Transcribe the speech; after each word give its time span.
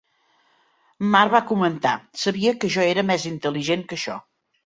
Marr 1.15 1.29
va 1.33 1.41
comentar, 1.51 1.91
sabia 2.23 2.55
que 2.65 2.73
jo 2.77 2.87
era 2.95 3.05
més 3.11 3.27
intel·ligent 3.33 3.87
que 3.93 4.01
això. 4.01 4.19